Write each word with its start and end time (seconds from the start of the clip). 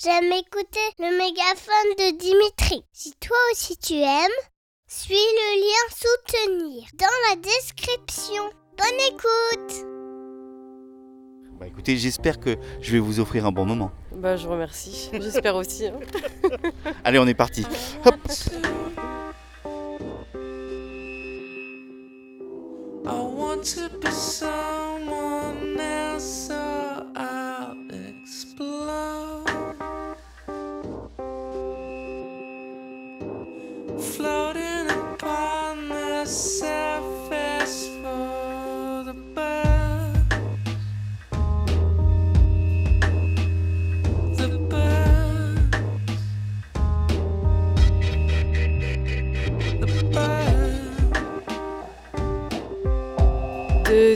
j'aime 0.00 0.32
écouter 0.32 0.80
le 0.98 1.16
mégaphone 1.18 1.92
de 1.98 2.16
Dimitri. 2.18 2.84
Si 2.92 3.12
toi 3.20 3.36
aussi 3.52 3.76
tu 3.76 3.94
aimes, 3.94 4.38
suis 4.86 5.14
le 5.14 5.60
lien 5.60 5.88
soutenir 5.90 6.84
dans 6.98 7.06
la 7.30 7.36
description. 7.36 8.42
Bonne 8.76 9.00
écoute 9.08 9.86
Bah 11.58 11.66
écoutez, 11.66 11.96
j'espère 11.96 12.40
que 12.40 12.56
je 12.80 12.92
vais 12.92 12.98
vous 12.98 13.20
offrir 13.20 13.46
un 13.46 13.52
bon 13.52 13.64
moment. 13.66 13.90
Bah, 14.12 14.36
je 14.36 14.46
vous 14.46 14.52
remercie. 14.52 15.10
J'espère 15.12 15.56
aussi. 15.56 15.86
hein. 15.86 15.98
Allez, 17.04 17.18
on 17.18 17.26
est 17.26 17.34
parti. 17.34 17.64
Hop 18.04 18.14
I 23.04 23.18
want 23.20 23.64
to 23.74 23.88
be 24.00 24.10
someone 24.12 25.78
else, 25.80 26.50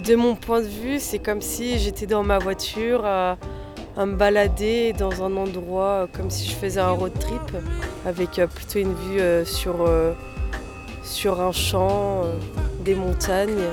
De, 0.07 0.15
mon 0.15 0.37
point 0.37 0.61
de 0.61 0.69
vue, 0.69 1.01
c'est 1.01 1.19
comme 1.19 1.41
si 1.41 1.79
j'étais 1.79 2.07
dans 2.07 2.23
ma 2.23 2.39
voiture 2.39 3.05
à, 3.05 3.37
à 3.97 4.05
me 4.05 4.15
balader 4.15 4.93
dans 4.93 5.23
un 5.23 5.37
endroit 5.37 5.85
euh, 5.85 6.07
comme 6.13 6.31
si 6.31 6.49
je 6.49 6.55
faisais 6.55 6.81
un 6.81 6.91
road 6.91 7.13
trip 7.19 7.57
avec 8.05 8.39
euh, 8.39 8.47
plutôt 8.47 8.79
une 8.79 8.95
vue 8.95 9.21
euh, 9.21 9.45
sur, 9.45 9.89
sur 11.03 11.41
un 11.41 11.53
champ, 11.53 12.25
des 12.85 12.95
montagnes 12.95 13.65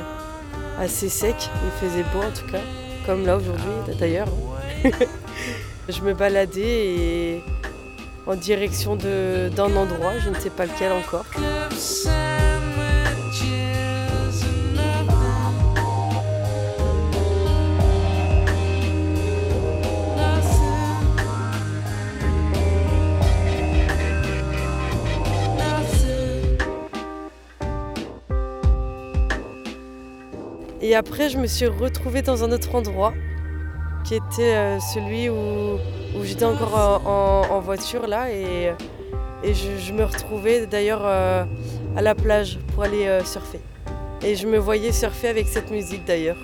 assez 0.80 1.10
sec. 1.10 1.36
Il 1.66 1.88
faisait 1.88 2.04
beau 2.14 2.20
en 2.20 2.32
tout 2.32 2.50
cas, 2.52 2.62
comme 3.06 3.26
là 3.26 3.38
aujourd'hui 3.38 3.96
d'ailleurs. 4.00 4.30
je 5.90 6.02
me 6.02 6.14
baladais 6.14 6.62
et 6.62 7.44
en 8.26 8.36
direction 8.36 8.96
d'un 8.96 9.76
endroit, 9.76 10.18
je 10.20 10.30
ne 10.30 10.36
sais 10.36 10.50
pas 10.50 10.66
lequel 10.66 10.94
encore. 10.94 11.26
Et 30.84 30.96
après, 30.96 31.30
je 31.30 31.38
me 31.38 31.48
suis 31.48 31.66
retrouvée 31.66 32.22
dans 32.22 32.44
un 32.44 32.52
autre 32.52 32.76
endroit 32.76 33.14
qui 34.04 34.16
était 34.16 34.54
euh, 34.54 34.80
celui 34.94 35.30
où, 35.30 35.80
j'étais 36.24 36.44
encore 36.44 36.76
en, 37.06 37.62
voiture 37.62 38.06
là 38.06 38.30
et, 38.30 38.74
je 39.46 39.94
me 39.94 40.04
retrouvais 40.04 40.68
d'ailleurs 40.68 41.04
euh, 41.06 41.46
à 41.96 42.02
la 42.02 42.14
plage 42.16 42.60
pour 42.74 42.84
aller 42.84 43.08
euh, 43.08 43.24
surfer. 43.24 43.62
Et 44.26 44.36
je 44.36 44.46
me 44.46 44.58
voyais 44.58 44.92
surfer 44.92 45.30
avec 45.30 45.48
cette 45.48 45.72
musique 45.72 46.04
d'ailleurs. 46.04 46.38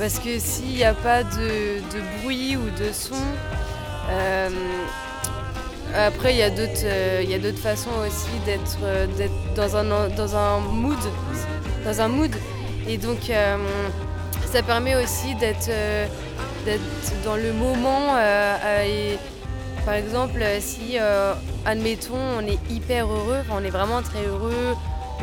Parce 0.00 0.18
que 0.18 0.38
s'il 0.38 0.76
n'y 0.76 0.82
a 0.82 0.94
pas 0.94 1.22
de, 1.22 1.78
bruit 2.22 2.56
ou 2.56 2.64
de 2.82 2.90
son, 2.90 3.22
euh, 4.10 4.48
après 5.94 6.32
il 6.32 6.38
y 6.38 6.42
a 6.42 6.48
d'autres 6.48 6.86
euh, 6.86 7.52
façons 7.56 7.90
aussi 8.06 8.30
d'être 8.46 8.78
euh, 8.82 9.06
dans 9.54 9.76
un, 9.76 10.08
dans 10.08 10.36
un 10.36 10.60
mood. 10.60 10.96
Dans 11.84 12.00
un 12.00 12.08
mood. 12.08 12.30
Et 12.88 12.96
donc 12.96 13.28
euh, 13.28 13.58
ça 14.46 14.62
permet 14.62 14.96
aussi 14.96 15.34
d'être 15.34 15.70
dans 17.22 17.36
le 17.36 17.52
moment. 17.52 18.16
par 19.84 19.94
exemple, 19.94 20.42
si, 20.60 20.96
admettons, 21.66 22.16
on 22.38 22.46
est 22.46 22.58
hyper 22.70 23.06
heureux, 23.06 23.42
on 23.52 23.62
est 23.62 23.70
vraiment 23.70 24.00
très 24.00 24.24
heureux, 24.24 24.74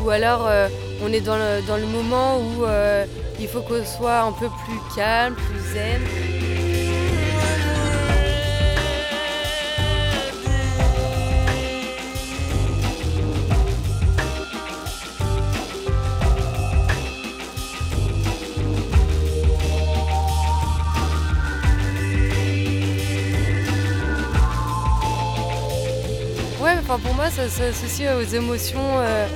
ou 0.03 0.09
alors 0.09 0.45
euh, 0.47 0.67
on 1.03 1.11
est 1.11 1.21
dans 1.21 1.37
le, 1.37 1.65
dans 1.67 1.77
le 1.77 1.85
moment 1.85 2.39
où 2.39 2.65
euh, 2.65 3.05
il 3.39 3.47
faut 3.47 3.61
qu'on 3.61 3.83
soit 3.85 4.21
un 4.21 4.31
peu 4.31 4.47
plus 4.65 4.79
calme, 4.95 5.35
plus 5.35 5.59
zen. 5.73 6.01
Ouais, 26.59 26.73
enfin 26.79 26.99
pour 26.99 27.13
moi, 27.13 27.29
ça 27.29 27.47
s'associe 27.47 28.09
aux 28.15 28.35
émotions. 28.35 28.79
euh, 28.99 29.27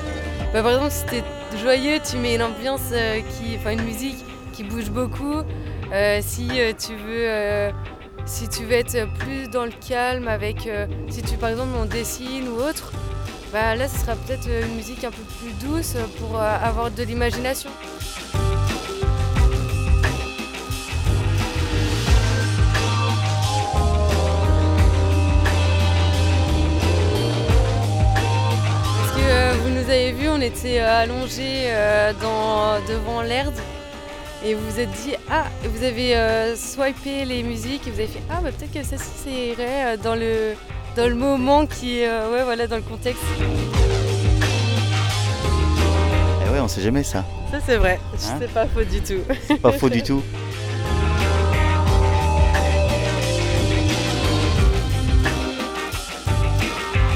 bah, 0.53 0.62
par 0.62 0.72
exemple, 0.72 0.91
si 0.91 1.06
t'es 1.06 1.23
joyeux, 1.57 2.00
tu 2.03 2.17
mets 2.17 2.35
une 2.35 2.44
ambiance, 2.44 2.91
euh, 2.91 3.22
qui, 3.22 3.56
enfin 3.57 3.72
une 3.72 3.84
musique 3.84 4.17
qui 4.51 4.63
bouge 4.63 4.89
beaucoup. 4.89 5.41
Euh, 5.94 6.19
si 6.22 6.47
euh, 6.59 6.73
tu 6.78 6.95
veux, 6.95 7.73
si 8.25 8.50
tu 8.50 8.66
veux 8.66 8.73
être 8.73 9.07
plus 9.19 9.50
dans 9.50 9.66
le 9.66 9.72
calme, 9.88 10.28
avec, 10.28 10.69
si 11.09 11.22
tu 11.22 11.38
par 11.38 11.50
exemple 11.50 11.72
on 11.79 11.85
dessine 11.85 12.47
ou 12.50 12.61
autre, 12.61 12.91
bah 13.53 13.75
là, 13.75 13.88
ce 13.88 14.00
sera 14.00 14.16
peut-être 14.16 14.47
une 14.47 14.75
musique 14.75 15.03
un 15.03 15.11
peu 15.11 15.23
plus 15.40 15.53
douce 15.66 15.95
pour 16.19 16.40
avoir 16.40 16.91
de 16.91 17.03
l'imagination. 17.03 17.69
On 30.41 30.44
était 30.44 30.79
euh, 30.79 31.02
allongés 31.03 31.66
euh, 31.68 32.13
dans, 32.19 32.84
devant 32.91 33.22
l'Erde 33.22 33.53
et 34.44 34.56
vous 34.56 34.72
vous 34.72 34.79
êtes 34.79 34.90
dit 35.03 35.13
ah 35.29 35.44
vous 35.63 35.84
avez 35.84 36.16
euh, 36.16 36.56
swipé 36.56 37.25
les 37.25 37.44
musiques 37.44 37.85
et 37.85 37.91
vous 37.91 38.00
avez 38.00 38.07
fait 38.07 38.24
ah 38.28 38.40
bah 38.41 38.50
peut-être 38.52 38.74
que 38.74 38.84
celle-ci 38.84 39.06
ça 39.24 39.29
irait 39.29 39.97
dans 39.97 40.16
le 40.16 40.56
dans 40.96 41.07
le 41.07 41.13
moment 41.13 41.68
qui 41.68 42.00
est 42.00 42.07
euh, 42.07 42.31
ouais 42.31 42.44
voilà 42.44 42.66
dans 42.66 42.78
le 42.78 42.81
contexte. 42.81 43.22
Eh 46.44 46.50
ouais, 46.50 46.59
on 46.59 46.68
sait 46.68 46.81
jamais 46.81 47.03
ça. 47.03 47.23
Ça 47.52 47.59
c'est 47.63 47.78
vrai, 47.78 48.00
Hein 48.13 48.38
c'est 48.40 48.52
pas 48.52 48.66
faux 48.66 48.84
du 48.84 49.00
tout. 49.00 49.22
C'est 49.47 49.62
pas 49.62 49.72
faux 49.73 49.90
du 49.90 50.02
tout. 50.02 50.23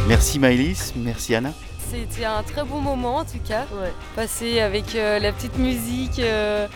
Merci 0.07 0.37
Maëlys, 0.37 0.93
merci 0.95 1.33
Anna. 1.33 1.53
C'était 1.95 2.25
un 2.25 2.43
très 2.43 2.63
bon 2.63 2.81
moment 2.81 3.17
en 3.17 3.25
tout 3.25 3.39
cas. 3.47 3.65
Passer 4.15 4.59
avec 4.59 4.95
euh, 4.95 5.17
la 5.19 5.31
petite 5.31 5.57
musique, 5.57 6.19
euh, 6.19 6.67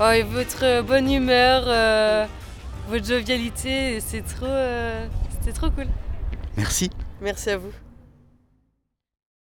oh, 0.00 0.10
et 0.10 0.22
votre 0.22 0.82
bonne 0.82 1.10
humeur, 1.10 1.64
euh, 1.66 2.26
votre 2.88 3.06
jovialité, 3.06 4.00
c'est 4.00 4.22
trop, 4.22 4.46
euh, 4.46 5.06
c'était 5.30 5.52
trop 5.52 5.70
cool. 5.70 5.86
Merci. 6.56 6.90
Merci 7.22 7.50
à 7.50 7.56
vous. 7.56 7.72